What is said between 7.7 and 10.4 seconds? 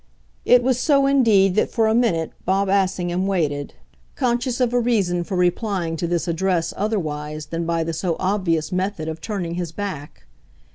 the so obvious method of turning his back.